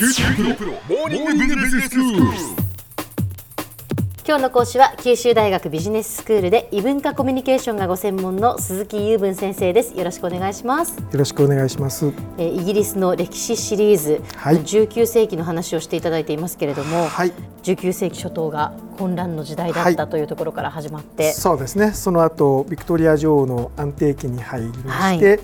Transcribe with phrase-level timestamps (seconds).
[0.00, 2.22] 九州大学モーニングビジネススクール。
[4.26, 9.92] 今日の講師は九州大学ビジネススクールで異文化コミュニケーションがご専門の鈴木雄文先生です。
[9.94, 10.98] よろしくお願いします。
[10.98, 12.14] よろしくお願いします。
[12.38, 14.56] えーイギリスの歴史シリーズ、はい。
[14.60, 19.96] 19世紀の話をしていただいていますけれども、はい、19世紀初頭が混乱の時代だっはい。
[19.96, 21.92] たというところから始まって、そうですね。
[21.92, 25.40] その後ビクトリア女王の安定期に入りまして、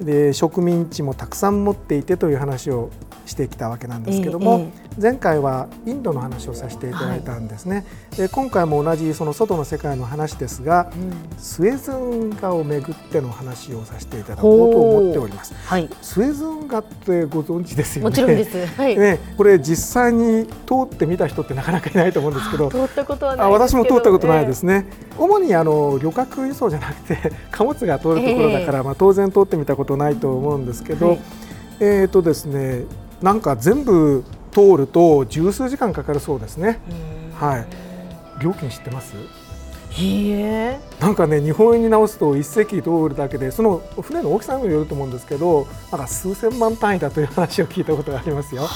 [0.00, 2.90] で植民地もたくさん持っていてという話を
[3.26, 7.84] してきたわけなんですけども、え前回はインドの話をさせていただいたんですね。
[8.16, 10.90] で今回も同じその外の世界の話ですが、
[11.38, 15.54] スエズ運河をめぐっての話をさせていただこうと思っております。
[15.54, 15.88] はい。
[16.02, 18.10] スエズ運河ってご存知ですよね。
[18.10, 18.98] もちろんです、はい。
[18.98, 20.52] ね、これ実際に通
[20.84, 23.84] ってみた人ってなかなかいないと思うんですけど通ったことはないあですけど。
[23.84, 31.18] 私も通ったことないですね、主にあの旅客輸送じゃなくて 貨物が通るところだから、まあ、当然通ってみたことないと思うんですけど、はい。
[31.80, 32.84] えーとですね、
[33.22, 36.80] なんか全部通ると十数時間かかるそうですね。
[37.38, 37.66] はい、
[38.42, 39.14] 料金知ってます？
[39.96, 40.80] いいえ。
[41.00, 48.68] なんかね日本円に直すと一隻通るだけでその船の大きさにもよると思うんですけどなんか数千万単位だという話を聞いたことがありますよ。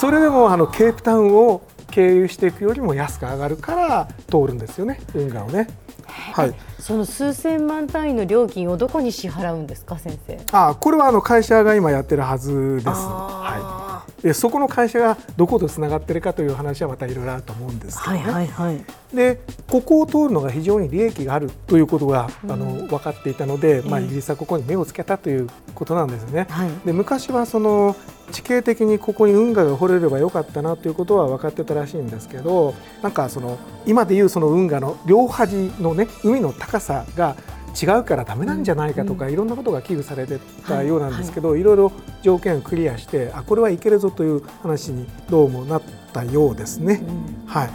[0.00, 5.68] それでもあのケープタウンを経由していくよりも安く上がるから通るんですよね運河をね。
[6.06, 10.38] はい、その数千万単位の料金をどこに支払うんですか先生？
[10.52, 12.88] あこれはあの会社が今やってるはずです。
[12.88, 13.81] はあい、
[14.22, 18.20] でそこの会社がどことつながってるかという話はまたいろいろあると思うんですけどね。
[18.22, 26.46] はいはいでここを通るのが非常に利益があるということが、あの分かっていたので、まあ、ええイギリスはここに目をつけたということなんですね。
[26.48, 27.94] はいで昔はその
[28.30, 37.36] 地形的にここに運河が掘れればよかったなということは分かってたらしいんですけどなんかその今でいうその運河の両端のね海の高さが
[37.80, 41.62] 違うからダメなんじゃないかとか、いろんなことが危惧されてたようなんですけど、い。
[41.62, 41.92] ろいろ
[42.22, 47.02] 条件をクリアしてあこれはいけるぞという話にどうもなったようですね。
[47.46, 47.70] はい。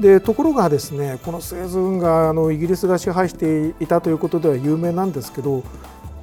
[0.00, 5.64] でところがですねこのスエズ運河あのイギリスが支配していたということでは有名なんですけど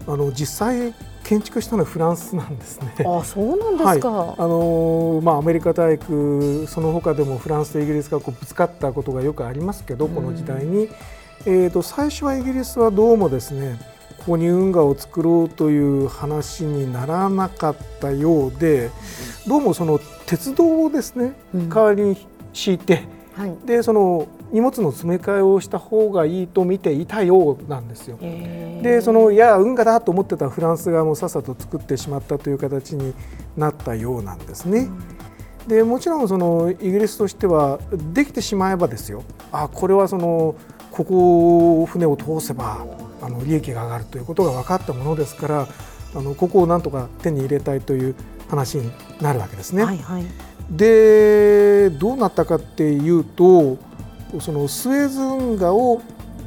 [0.07, 0.93] あの実際
[1.25, 2.93] 建築したのはフランスなんですね。
[3.05, 10.87] あそうなんですか、はい、あのーまあアメリカ大工その他でもフランスとイギリスがこうぶつかったことがよくありますけどこの時代に、
[11.45, 13.79] えー、と最初はイギリスはどうもですね
[14.19, 18.89] ここに運河を作ろうという話にならなかったようで
[19.47, 21.69] どうもその鉄道をですねうん。
[21.69, 22.17] 代わりに
[22.53, 23.03] 敷いて、
[23.35, 23.55] はい。
[23.65, 28.17] でその荷物の詰め替えをした方がいいと見ていたようなんですよ。
[28.17, 33.13] でそのいや運河だと思ってたフランス側もさっさと作ってしまったという形に
[33.57, 34.89] なったようなんですね。
[35.67, 37.79] でもちろんそのイギリスとしては
[38.13, 39.23] できてしまえばですよ。
[39.51, 40.55] あこれはその
[40.95, 42.85] ここを船を通せば
[43.21, 45.67] あの利益が上がるということが分かったものですから
[46.15, 48.15] あのここをなんとか手に入れたいという
[48.49, 48.91] 話に
[49.21, 49.83] なるわけですね。
[49.83, 50.25] はいはい
[50.69, 53.77] でどうなったかっていうと
[54.39, 56.01] そのスエズ運河を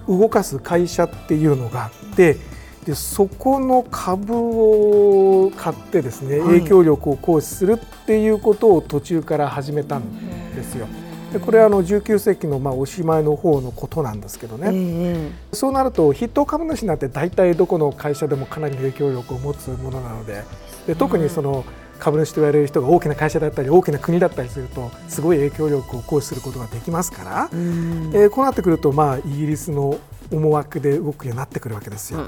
[0.08, 2.36] 動かす会社っていうのがあって
[2.84, 10.88] でそこの株を買ってですねはい影響力を行使するっていうことを途中から始めたんですよ。
[11.32, 20.42] でこれはあの19世紀のまあおしまいの方のことなんですけどね、えそうなると筆頭株主なんて大体どこの会社でもかなりの影響力を持つものなので
[20.86, 21.64] で特にその
[21.98, 28.10] 株主と言われる人が大きな会社だったり大きな国だったりするとすごい影響力を行使することができますから、えうん。
[28.14, 29.98] えーこうなってくるとまあイギリスの
[30.30, 32.20] 思惑で動くようになってくるわけですよ。
[32.20, 32.22] う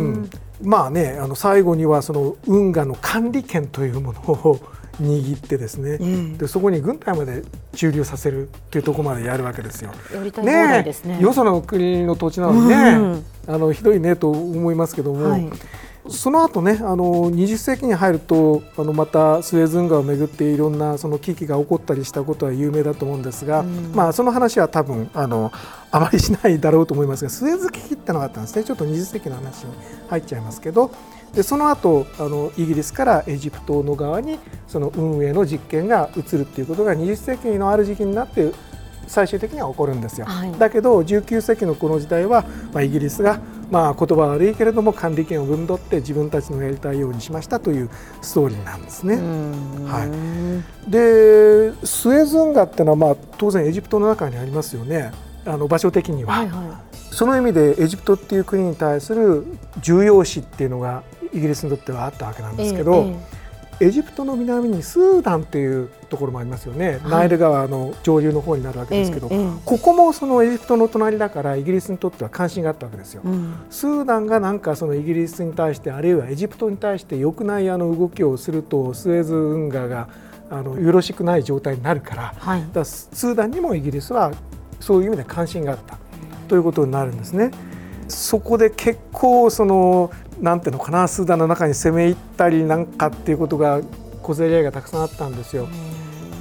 [0.00, 0.30] ん。
[0.62, 4.60] まあねあの最後にはその運河の管理権というものを
[5.00, 7.42] 握ってですね、えでそこに軍隊まで
[7.74, 9.92] 駐留させるというところまでやるわけですよ。
[10.14, 11.20] やりたい放題ですね。
[11.20, 15.50] よその国の土地なのにね、うんあのひどいねと思いますけども、はい。
[16.08, 23.92] その後ねあの20世紀に入るとあのまたスエズ運河をめぐっていろんなその危機が起こったりしたことは有名だと思うんですが、うん。
[23.94, 25.52] まあ、その話は多分あの
[25.90, 28.64] あまりしないだろうと思いますがスエズ危機ってのがあったんですね。
[28.64, 29.72] ちょっと20世紀の話に
[30.08, 30.90] 入っちゃいますけど
[31.34, 38.52] でその後あのイギリスからエジプトの側にその運営の実権が移るっていうことが20世紀のある時期になって
[39.06, 40.26] 最終的には起こるんですよ。
[40.26, 43.40] はいだけど19世紀のこの時代は、まあ、イギリスが、
[43.70, 47.90] まあ、言葉は悪いけれども管理権を分取って自分たちのやりたいようにしましたという
[48.22, 49.16] ストーリーなんですね。
[49.86, 55.12] はいでスエズ運河ってのは、まあ、当然エジプトの中にありますよね
[55.44, 56.34] あの場所的には。
[56.34, 56.80] はいは
[57.10, 59.44] その意味でエジプトっていう国に対する
[59.80, 62.98] 重要視っていうのがイギリスにとってはあったわけなんですけど、え
[63.36, 63.40] え
[63.80, 73.22] エジプトの南にスーダンというところもありますよね、はい、ナイル川の上流の方になるわけですけど、えーえー、ここもそのエジプトの隣だからイギリスにとっては関心があったわけですよ。
[73.24, 80.08] うん、スーダンがなんかそのイギリスに対してあるいはエジプトに対して良くないあの動きをするとスエズ運河が
[80.50, 84.30] あのよろしくない状態になるから,、はい、だスーダンにもイギリスは
[84.78, 85.96] そういう意味で関心があった
[86.48, 87.50] ということになるんですね。
[88.10, 90.10] そこで結構その
[90.40, 93.80] なんていうのかなスーダンの中に攻め入ったりなんかっていうことが
[94.22, 95.68] 小競り合いがたくさんあったんですよ。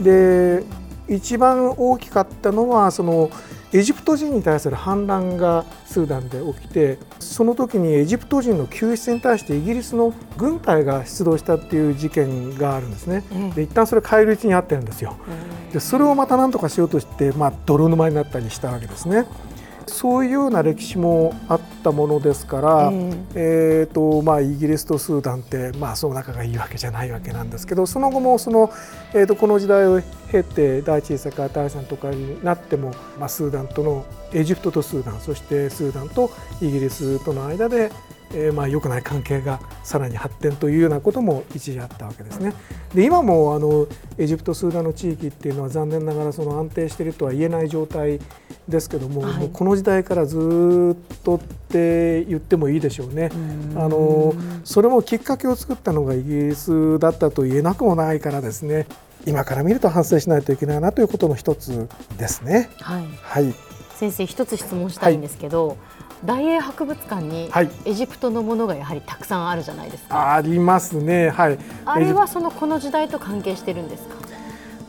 [0.01, 0.63] で
[1.07, 3.31] 一番大きかったのはその
[3.71, 13.23] エジプト人に対する反乱がスーダンで起きてその時にエジプト人の救出に対してイギリスの軍隊が出動したっていう事件があるんですね。
[13.55, 15.17] で一旦それ返り討ちにあってるんですよ。
[15.71, 19.25] でそれをまた何とかしようとして、まあ、泥沼になったりしたわけですね。
[19.89, 28.71] そういうような歴史もあったものですから、えー、えーとまあ、イギリスとスーダンって、まあ、その仲がいいわけじゃないわけなんですけどその後もその、
[29.13, 30.01] えーと、この時代を
[30.31, 36.29] 経て第一次世界大戦とかになっても、まあ、スーダンとのエジプトとスーダンそしてスーダンと
[36.61, 37.91] イギリスとの間で
[38.33, 42.53] えー、まあ良くない関係がさらに発展というようなことも一時あったわけですね。
[42.93, 43.87] で今もあの
[44.17, 48.19] エジプト・スーダンの地域っていうのは残念ながらその安定しているとは言えない状態
[48.67, 53.31] ですけどもはい、もうこの時代からずっとって言ってもいいでしょうね。
[53.75, 54.33] あの
[54.63, 58.87] それもきっかけを作ったのがイギリスだったと言えなくもないからですね
[59.25, 61.87] 今から見ると反省しないといけないなということの一つ
[62.17, 62.69] ですね。
[62.79, 63.53] はい、はい、
[63.95, 65.77] 先生一つ質問したいんですけど、はい
[66.25, 67.49] 大英博物館に
[67.85, 70.15] エジプトのものがやはりたくさんあるじゃないですか。
[70.15, 71.29] はい、ありますね。
[71.29, 71.57] はい。
[71.85, 74.15] あれはそのこの時代と関係してるんですか？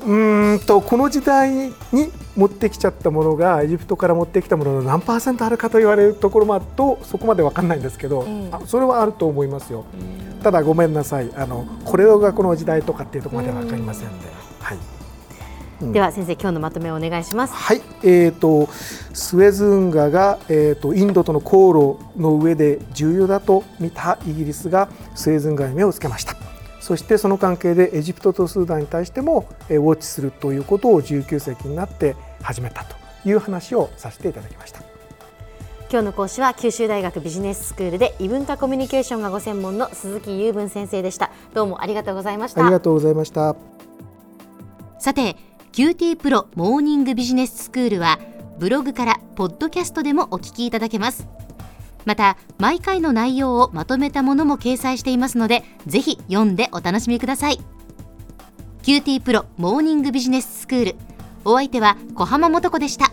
[0.07, 1.73] うんとこの時代に
[2.35, 9.85] 持ってきちゃったものがエジプトから持ってきたものの何パーセントあるかと言われるところもとそこまで分かんないんですけど、えー、それはあると思いますよ。
[10.43, 14.27] ただごめんなさいあのこれがこの時代とかっていうところまでは分かりませんで。
[14.61, 14.79] はい
[15.81, 17.55] では先生今日のまとめをお願いします。
[17.55, 18.69] はい、えっ、ー、と
[19.15, 26.37] スエズ運河がえっ、ー、とインドとの航路の上で重要だと見たイギリスがスエズ運河に目をつけました。
[26.81, 32.97] そしてその関係でエジプトとスーダンに対してもウォッチするということを19世紀になって始めたと
[33.29, 34.81] いう話をさせていただきました。
[35.91, 41.31] 今日の講師は九州大学ビジネススクールで異文化コミュニケーションがご専門の鈴木雄文先生でした。
[41.53, 42.63] どうもありがとうございました。
[42.63, 43.57] ありがとうございました。
[44.99, 45.50] さて。
[45.73, 48.19] QT プロモーニングビジネススクールは
[48.59, 51.29] ブログからポッドキャストでもお聞きいただけます。
[52.05, 57.61] また毎回の内容をまとめたものも掲載していますのでぜひ読んでお楽しみください。
[58.83, 60.97] QT プロモーニングビジネススクール。
[61.45, 63.13] お相手は小浜もとこでした。